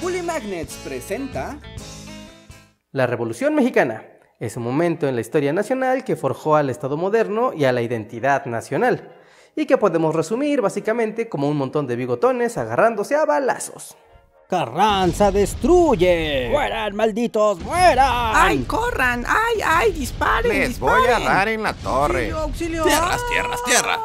[0.00, 1.58] Bully Magnets presenta
[2.92, 4.02] La Revolución Mexicana
[4.40, 7.82] es un momento en la historia nacional que forjó al Estado moderno y a la
[7.82, 9.12] identidad nacional,
[9.54, 13.98] y que podemos resumir básicamente como un montón de bigotones agarrándose a balazos.
[14.48, 16.48] Carranza destruye.
[16.50, 17.60] ¡Mueran, malditos!
[17.60, 18.32] ¡Mueran!
[18.34, 19.24] ¡Ay, corran!
[19.28, 19.92] ¡Ay, ay!
[19.92, 20.50] ¡Disparen!
[20.50, 21.02] Les disparen.
[21.02, 22.30] voy a dar en la torre.
[22.30, 22.84] auxilio.
[22.84, 23.98] Tierras, tierras, tierras.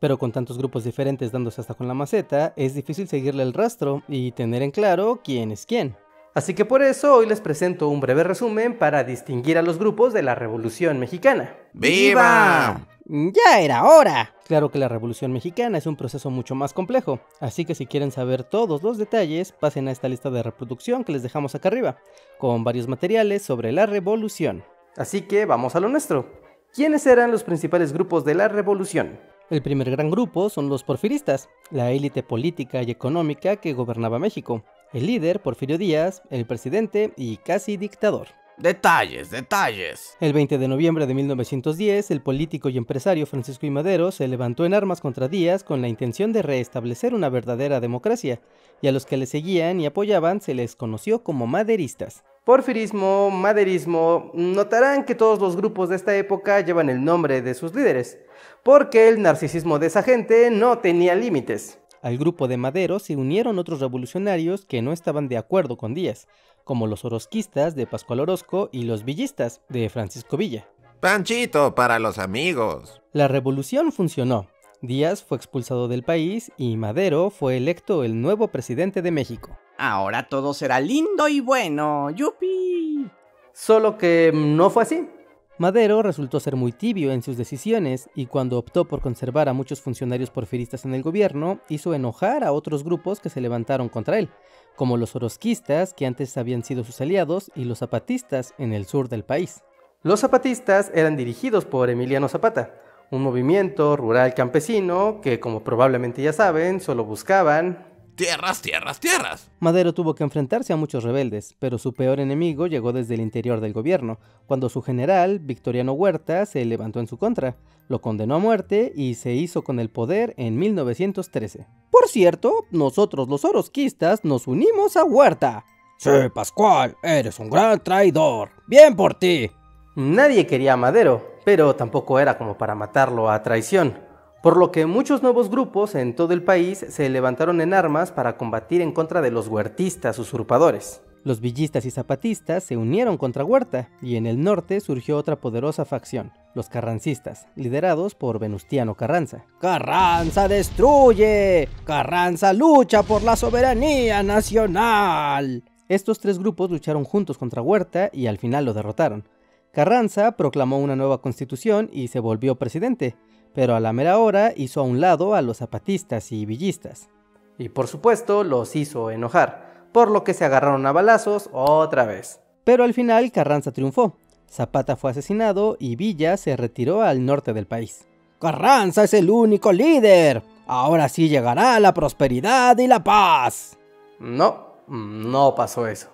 [0.00, 4.02] Pero con tantos grupos diferentes dándose hasta con la maceta, es difícil seguirle el rastro
[4.08, 5.94] y tener en claro quién es quién.
[6.32, 10.12] Así que por eso hoy les presento un breve resumen para distinguir a los grupos
[10.12, 11.54] de la Revolución Mexicana.
[11.72, 12.86] ¡Viva!
[13.04, 14.32] Ya era hora.
[14.46, 18.12] Claro que la Revolución Mexicana es un proceso mucho más complejo, así que si quieren
[18.12, 21.96] saber todos los detalles, pasen a esta lista de reproducción que les dejamos acá arriba,
[22.38, 24.62] con varios materiales sobre la Revolución.
[24.96, 26.30] Así que vamos a lo nuestro.
[26.72, 29.18] ¿Quiénes eran los principales grupos de la Revolución?
[29.50, 34.62] El primer gran grupo son los porfiristas, la élite política y económica que gobernaba México.
[34.92, 38.28] El líder, Porfirio Díaz, el presidente y casi dictador.
[38.58, 40.16] Detalles, detalles.
[40.20, 43.70] El 20 de noviembre de 1910, el político y empresario Francisco I.
[43.70, 48.40] Madero se levantó en armas contra Díaz con la intención de restablecer una verdadera democracia,
[48.80, 52.22] y a los que le seguían y apoyaban se les conoció como maderistas.
[52.44, 57.74] Porfirismo, maderismo, notarán que todos los grupos de esta época llevan el nombre de sus
[57.74, 58.18] líderes,
[58.62, 61.78] porque el narcisismo de esa gente no tenía límites.
[62.00, 66.28] Al grupo de Madero se unieron otros revolucionarios que no estaban de acuerdo con Díaz,
[66.64, 70.66] como los orozquistas de Pascual Orozco y los villistas de Francisco Villa.
[71.00, 73.02] Panchito para los amigos.
[73.12, 74.48] La revolución funcionó.
[74.80, 79.58] Díaz fue expulsado del país y Madero fue electo el nuevo presidente de México.
[79.82, 82.10] Ahora todo será lindo y bueno.
[82.10, 83.10] ¡Yupi!
[83.54, 85.08] Solo que no fue así.
[85.56, 89.80] Madero resultó ser muy tibio en sus decisiones y cuando optó por conservar a muchos
[89.80, 94.28] funcionarios porfiristas en el gobierno, hizo enojar a otros grupos que se levantaron contra él,
[94.76, 99.08] como los orozquistas, que antes habían sido sus aliados, y los zapatistas en el sur
[99.08, 99.62] del país.
[100.02, 102.74] Los zapatistas eran dirigidos por Emiliano Zapata,
[103.10, 107.89] un movimiento rural campesino que, como probablemente ya saben, solo buscaban
[108.20, 109.50] Tierras, tierras, tierras.
[109.60, 113.62] Madero tuvo que enfrentarse a muchos rebeldes, pero su peor enemigo llegó desde el interior
[113.62, 117.56] del gobierno, cuando su general, Victoriano Huerta, se levantó en su contra,
[117.88, 121.66] lo condenó a muerte y se hizo con el poder en 1913.
[121.90, 125.64] Por cierto, nosotros los orozquistas nos unimos a Huerta.
[125.96, 128.50] Sí, Pascual, eres un gran traidor.
[128.66, 129.50] Bien por ti.
[129.96, 134.09] Nadie quería a Madero, pero tampoco era como para matarlo a traición
[134.42, 138.36] por lo que muchos nuevos grupos en todo el país se levantaron en armas para
[138.36, 141.02] combatir en contra de los huertistas usurpadores.
[141.22, 145.84] Los villistas y zapatistas se unieron contra Huerta y en el norte surgió otra poderosa
[145.84, 149.44] facción, los carrancistas, liderados por Venustiano Carranza.
[149.60, 151.68] Carranza destruye.
[151.84, 155.62] Carranza lucha por la soberanía nacional.
[155.90, 159.24] Estos tres grupos lucharon juntos contra Huerta y al final lo derrotaron.
[159.72, 163.16] Carranza proclamó una nueva constitución y se volvió presidente,
[163.54, 167.08] pero a la mera hora hizo a un lado a los zapatistas y villistas.
[167.56, 172.40] Y por supuesto los hizo enojar, por lo que se agarraron a balazos otra vez.
[172.64, 174.16] Pero al final Carranza triunfó.
[174.50, 178.06] Zapata fue asesinado y Villa se retiró al norte del país.
[178.40, 180.42] Carranza es el único líder.
[180.66, 183.78] Ahora sí llegará la prosperidad y la paz.
[184.18, 186.08] No, no pasó eso.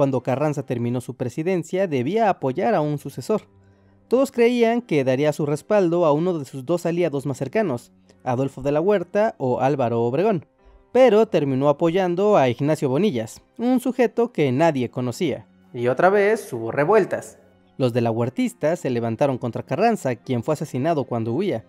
[0.00, 3.42] Cuando Carranza terminó su presidencia debía apoyar a un sucesor.
[4.08, 7.92] Todos creían que daría su respaldo a uno de sus dos aliados más cercanos,
[8.24, 10.46] Adolfo de la Huerta o Álvaro Obregón,
[10.90, 15.46] pero terminó apoyando a Ignacio Bonillas, un sujeto que nadie conocía.
[15.74, 17.38] Y otra vez hubo revueltas.
[17.76, 21.66] Los de la Huertista se levantaron contra Carranza, quien fue asesinado cuando huía.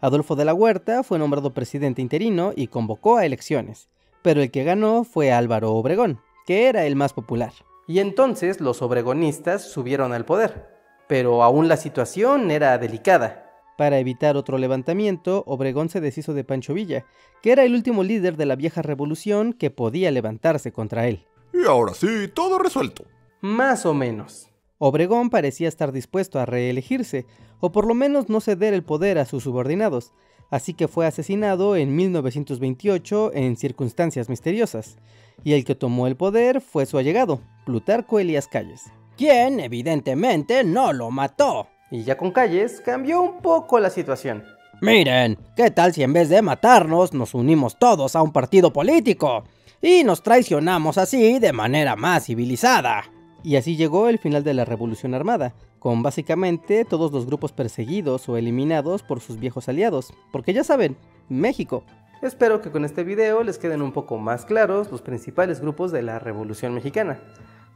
[0.00, 3.88] Adolfo de la Huerta fue nombrado presidente interino y convocó a elecciones,
[4.22, 7.52] pero el que ganó fue Álvaro Obregón, que era el más popular.
[7.88, 10.78] Y entonces los obregonistas subieron al poder
[11.08, 13.44] pero aún la situación era delicada.
[13.76, 17.06] Para evitar otro levantamiento, Obregón se deshizo de Pancho Villa,
[17.42, 21.26] que era el último líder de la vieja revolución que podía levantarse contra él.
[21.52, 23.04] Y ahora sí, todo resuelto.
[23.40, 24.50] Más o menos.
[24.78, 27.26] Obregón parecía estar dispuesto a reelegirse,
[27.60, 30.12] o por lo menos no ceder el poder a sus subordinados,
[30.50, 34.96] así que fue asesinado en 1928 en circunstancias misteriosas,
[35.44, 40.92] y el que tomó el poder fue su allegado, Plutarco Elías Calles quien evidentemente no
[40.94, 41.66] lo mató.
[41.90, 44.44] Y ya con Calles cambió un poco la situación.
[44.80, 49.42] Miren, ¿qué tal si en vez de matarnos nos unimos todos a un partido político?
[49.82, 53.04] Y nos traicionamos así de manera más civilizada.
[53.42, 58.28] Y así llegó el final de la Revolución Armada, con básicamente todos los grupos perseguidos
[58.28, 60.12] o eliminados por sus viejos aliados.
[60.32, 60.96] Porque ya saben,
[61.28, 61.84] México.
[62.20, 66.02] Espero que con este video les queden un poco más claros los principales grupos de
[66.02, 67.20] la Revolución Mexicana.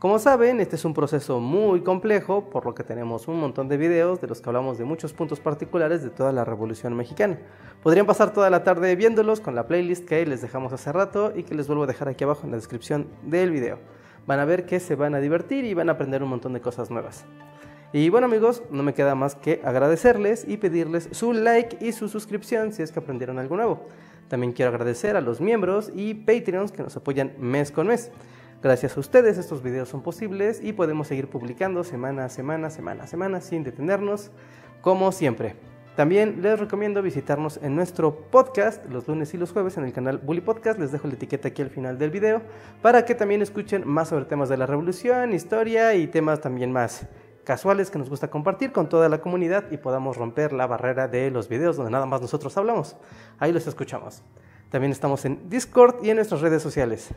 [0.03, 3.77] Como saben, este es un proceso muy complejo, por lo que tenemos un montón de
[3.77, 7.39] videos de los que hablamos de muchos puntos particulares de toda la Revolución Mexicana.
[7.85, 11.45] Podrían pasar toda la tarde viéndolos con la playlist que les dejamos hace rato y
[11.45, 13.79] que les vuelvo a dejar aquí abajo en la descripción del video.
[14.27, 16.61] Van a ver que se van a divertir y van a aprender un montón de
[16.61, 17.25] cosas nuevas.
[17.94, 22.09] Y bueno amigos, no me queda más que agradecerles y pedirles su like y su
[22.09, 23.87] suscripción si es que aprendieron algo nuevo.
[24.29, 28.11] También quiero agradecer a los miembros y Patreons que nos apoyan mes con mes.
[28.62, 33.05] Gracias a ustedes estos videos son posibles y podemos seguir publicando semana a semana, semana
[33.05, 34.31] a semana sin detenernos,
[34.81, 35.55] como siempre.
[35.94, 40.17] También les recomiendo visitarnos en nuestro podcast los lunes y los jueves en el canal
[40.17, 40.81] Bully Podcast.
[40.81, 42.41] Les dejo la etiqueta aquí al final del video
[42.81, 47.06] para que también escuchen más sobre temas de la revolución, historia y temas también más
[47.44, 51.31] casuales que nos gusta compartir con toda la comunidad y podamos romper la barrera de
[51.31, 52.97] los videos donde nada más nosotros hablamos.
[53.39, 54.23] Ahí los escuchamos.
[54.71, 57.11] También estamos en Discord y en nuestras redes sociales.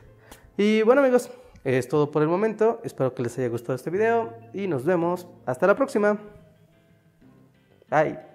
[0.58, 1.32] Y bueno amigos,
[1.64, 2.80] es todo por el momento.
[2.84, 5.28] Espero que les haya gustado este video y nos vemos.
[5.46, 6.20] Hasta la próxima.
[7.90, 8.35] Bye.